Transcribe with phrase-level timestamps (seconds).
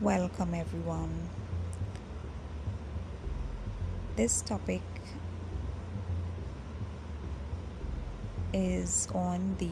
[0.00, 1.28] Welcome, everyone.
[4.16, 4.80] This topic
[8.54, 9.68] is on the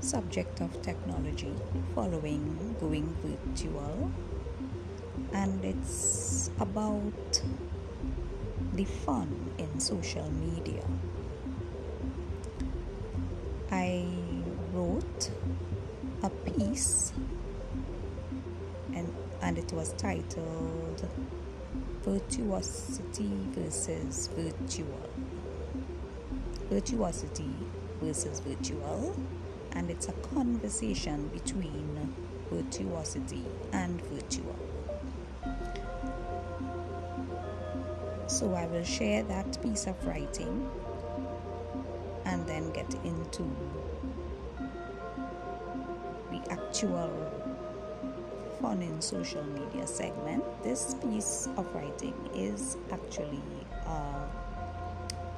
[0.00, 1.52] subject of technology
[1.94, 4.10] following going virtual,
[5.34, 7.42] and it's about
[8.72, 10.82] the fun in social media.
[13.70, 14.17] I
[16.58, 17.12] piece
[18.94, 21.08] and and it was titled
[22.02, 25.08] virtuosity versus virtual.
[26.70, 27.50] Virtuosity
[28.00, 29.16] versus virtual
[29.72, 32.14] and it's a conversation between
[32.50, 34.56] virtuosity and virtual.
[38.26, 40.70] So i will share that piece of writing
[42.24, 43.44] and then get into
[46.68, 47.10] actual
[48.60, 50.44] fun in social media segment.
[50.62, 53.40] This piece of writing is actually
[53.86, 54.26] uh,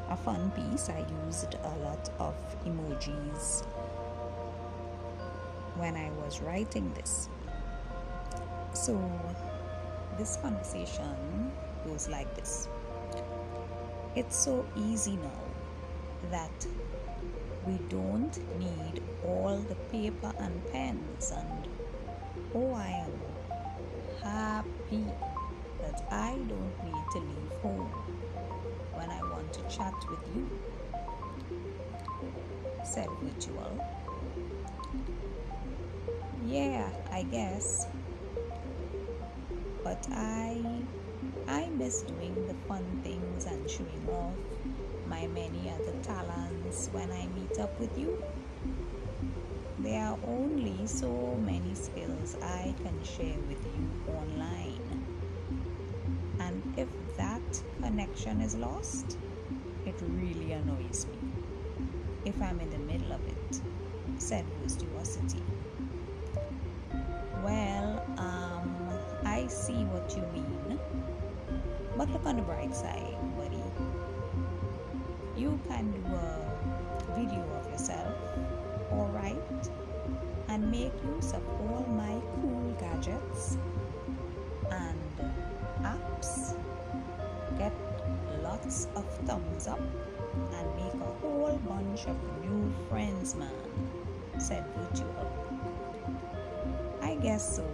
[0.08, 0.88] a fun piece.
[0.88, 3.64] I used a lot of emojis
[5.76, 7.28] when I was writing this.
[8.72, 8.98] So,
[10.18, 11.52] this conversation
[11.86, 12.68] goes like this
[14.16, 15.42] It's so easy now
[16.30, 16.66] that
[17.70, 21.68] we don't need all the paper and pens and
[22.52, 23.12] oh i am
[24.24, 25.06] happy
[25.80, 27.92] that i don't need to leave home
[28.94, 30.50] when i want to chat with you.
[32.82, 33.78] Said virtual
[36.42, 37.86] yeah i guess.
[39.84, 40.84] But i
[41.46, 44.38] i miss doing the fun things and showing off
[45.10, 48.22] my many other talents when I meet up with you.
[49.80, 54.78] There are only so many skills I can share with you online.
[56.38, 59.18] And if that connection is lost,
[59.84, 61.18] it really annoys me.
[62.24, 63.60] If I'm in the middle of it,
[64.18, 65.42] said Virtuosity.
[67.42, 68.88] Well, um,
[69.24, 70.78] I see what you mean.
[71.96, 73.60] But look on the bright side, buddy
[75.40, 78.14] you can do a video of yourself
[78.92, 79.70] all right
[80.48, 83.56] and make use of all my cool gadgets
[84.70, 85.00] and
[85.82, 86.54] apps.
[87.56, 87.72] Get
[88.42, 93.50] lots of thumbs up and make a whole bunch of new friends man
[94.38, 95.26] said virtual
[97.02, 97.66] i guess so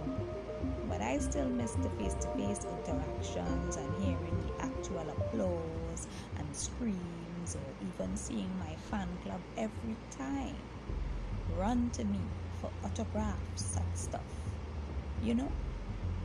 [0.89, 6.07] but i still miss the face-to-face interactions and hearing the actual applause
[6.37, 10.63] and screams or even seeing my fan club every time
[11.49, 12.21] run to me
[12.59, 14.33] for autographs and stuff.
[15.21, 15.51] You know,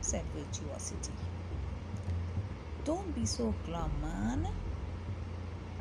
[0.01, 1.17] said Virtuosity.
[2.83, 4.45] Don't be so glum, man.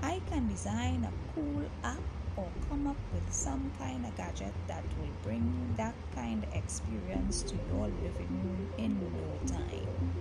[0.03, 2.03] I can design a cool app
[2.37, 7.43] or come up with some kind of gadget that will bring that kind of experience
[7.45, 10.13] to your living room in no time.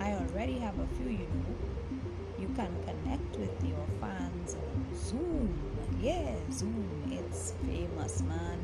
[0.00, 1.56] I already have a few, you know,
[2.38, 5.58] you can connect with your fans on Zoom.
[6.00, 8.58] Yeah, Zoom, it's famous, man.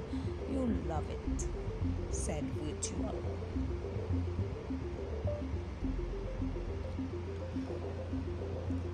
[0.51, 1.47] You'll love it,
[2.11, 3.15] said Virtual.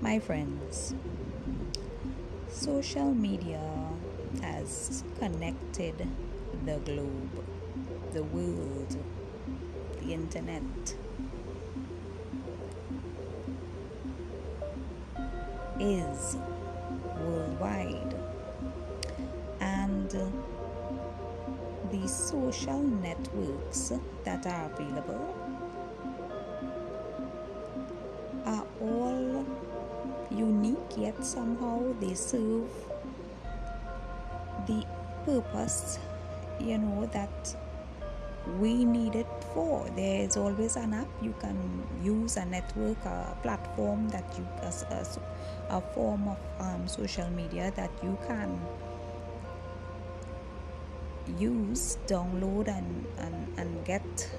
[0.01, 0.95] My friends,
[2.49, 3.61] social media
[4.43, 6.07] has connected
[6.65, 7.45] the globe,
[8.13, 8.97] the world,
[10.01, 10.63] the internet
[15.81, 16.37] is
[17.21, 18.15] worldwide.
[19.61, 20.27] And uh,
[21.91, 23.93] the social networks
[24.25, 25.35] that are available
[28.45, 29.47] are all
[30.31, 32.69] unique yet somehow they serve
[34.67, 34.85] the
[35.25, 35.99] purpose
[36.61, 37.57] you know that
[38.59, 39.89] we need it for.
[39.95, 41.57] There is always an app you can
[42.03, 45.07] use, a network, a platform that you, as a,
[45.71, 48.61] a form of um, social media that you can
[51.39, 54.31] use, download, and, and, and get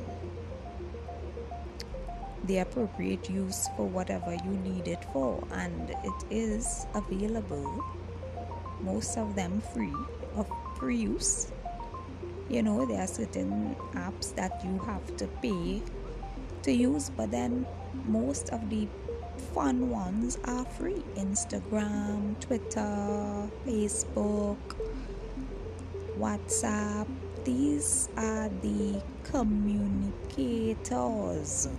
[2.45, 5.43] the appropriate use for whatever you need it for.
[5.51, 7.83] And it is available,
[8.81, 9.93] most of them free,
[10.35, 11.51] of free use
[12.49, 15.81] you know there are certain apps that you have to pay
[16.63, 17.65] to use but then
[18.05, 18.87] most of the
[19.53, 21.03] fun ones are free.
[21.15, 24.57] Instagram twitter facebook
[26.19, 27.07] whatsapp.
[27.45, 31.69] These are the communicators.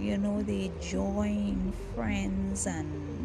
[0.00, 3.15] You know they join friends and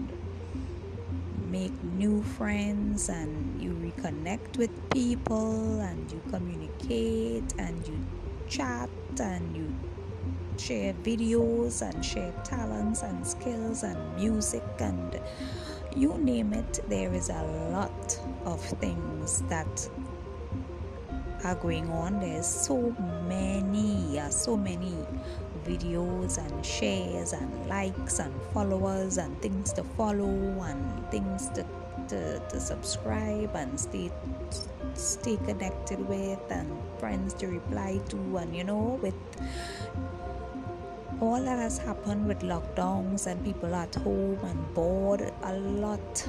[2.02, 7.96] new friends and you reconnect with people and you communicate and you
[8.50, 8.90] chat
[9.20, 9.68] and you
[10.58, 15.20] share videos and share talents and skills and music and
[15.96, 19.90] you name it there is a lot of things that
[21.44, 22.20] are going on.
[22.20, 22.96] There's so
[23.28, 24.96] many so many
[25.66, 30.30] videos and shares and likes and followers and things to follow
[30.62, 31.66] and things to,
[32.10, 34.12] to, to subscribe and stay
[34.94, 36.70] stay connected with and
[37.00, 39.16] friends to reply to and you know with
[41.22, 46.28] all that has happened with lockdowns and people at home and bored a lot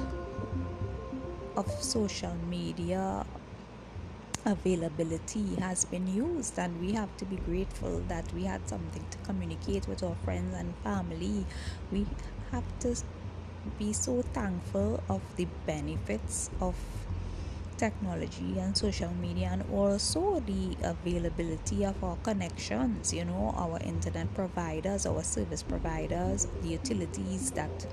[1.55, 3.25] of social media
[4.45, 9.17] availability has been used and we have to be grateful that we had something to
[9.19, 11.45] communicate with our friends and family.
[11.91, 12.05] We
[12.51, 12.95] have to
[13.79, 16.75] be so thankful of the benefits of
[17.77, 24.31] technology and social media and also the availability of our connections you know our internet
[24.35, 27.85] providers our service providers the utilities that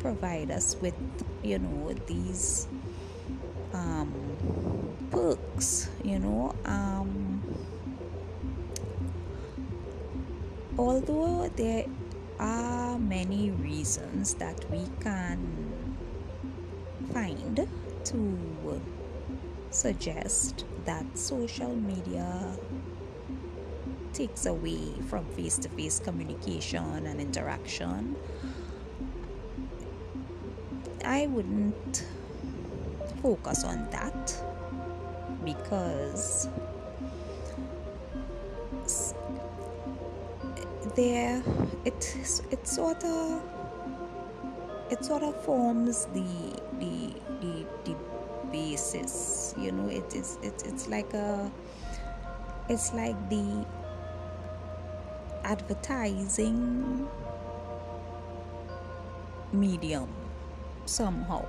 [0.00, 0.94] provide us with
[1.42, 2.66] you know these
[3.72, 4.12] um,
[5.10, 7.42] perks you know um,
[10.78, 11.84] although there
[12.38, 15.96] are many reasons that we can
[17.12, 17.68] find
[18.04, 18.80] to
[19.70, 22.56] suggest that social media
[24.12, 28.16] takes away from face to face communication and interaction,
[31.04, 32.06] I wouldn't
[33.20, 34.34] focus on that
[35.44, 36.48] because
[40.94, 41.42] there
[41.84, 42.16] it
[42.50, 43.42] it sort of
[44.90, 46.24] it sort of forms the
[46.78, 47.96] the the, the
[48.52, 51.50] basis you know it is it, it's like a
[52.68, 53.66] it's like the
[55.44, 57.08] advertising
[59.52, 60.08] medium
[60.86, 61.44] somehow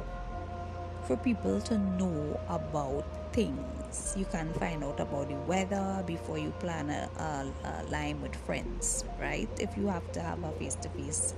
[1.08, 4.16] for people to know about things.
[4.18, 8.34] You can find out about the weather before you plan a, a, a line with
[8.34, 9.50] friends, right?
[9.60, 11.36] If you have to have a face to face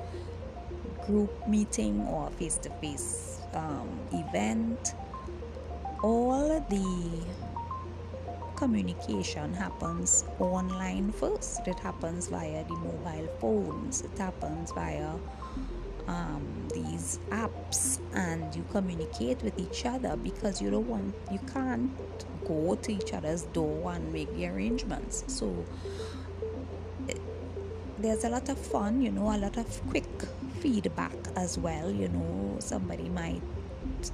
[1.07, 3.39] group meeting or face to face
[4.13, 4.93] event,
[6.03, 7.25] all the
[8.55, 11.67] communication happens online first.
[11.67, 15.13] It happens via the mobile phones, it happens via
[16.07, 21.91] um, these apps and you communicate with each other because you don't want you can't
[22.47, 25.23] go to each other's door and make the arrangements.
[25.27, 25.65] So
[27.07, 27.19] it,
[27.99, 30.07] there's a lot of fun you know a lot of quick
[30.59, 32.57] feedback as well you know.
[32.59, 33.41] Somebody might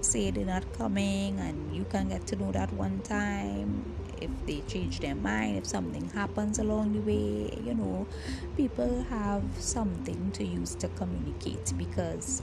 [0.02, 3.84] say they're not coming and you can get to know that one time
[4.24, 8.08] if they change their mind, if something happens along the way, you know,
[8.56, 12.42] people have something to use to communicate because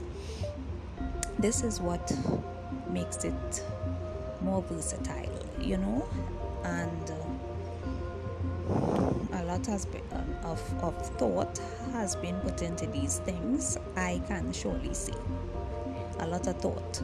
[1.39, 2.11] this is what
[2.89, 3.65] makes it
[4.41, 6.07] more versatile, you know,
[6.63, 7.15] and uh,
[9.33, 11.59] a lot has been uh, of, of thought
[11.93, 13.77] has been put into these things.
[13.95, 15.13] I can surely see
[16.19, 17.01] a lot of thought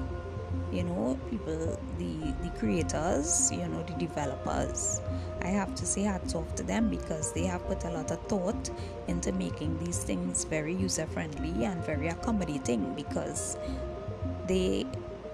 [0.71, 5.01] you know people the the creators you know the developers.
[5.41, 8.19] I have to say hats off to them because they have put a lot of
[8.27, 8.69] thought
[9.07, 13.57] into making these things very user friendly and very accommodating because
[14.47, 14.85] they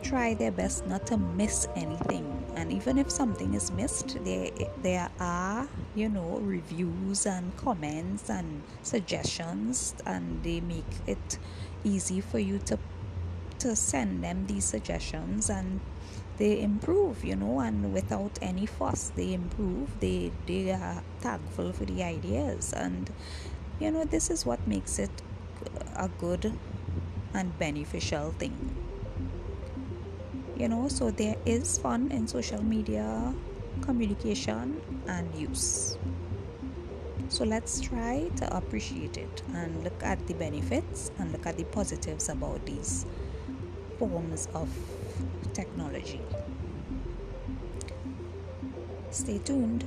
[0.03, 2.30] try their best not to miss anything.
[2.56, 4.51] And even if something is missed there
[4.82, 11.39] there are you know reviews and comments and suggestions and they make it
[11.84, 12.77] easy for you to
[13.63, 15.79] to send them these suggestions and
[16.38, 19.88] they improve you know and without any fuss they improve.
[20.01, 23.10] They they are thankful for the ideas and
[23.79, 25.22] you know this is what makes it
[25.96, 26.51] a good
[27.34, 28.75] and beneficial thing.
[30.58, 33.34] You know so there is fun in social media
[33.82, 35.98] communication and use.
[37.29, 41.63] So let's try to appreciate it and look at the benefits and look at the
[41.63, 43.05] positives about these
[44.10, 44.67] forms of
[45.53, 46.19] technology.
[49.12, 49.86] Stay tuned.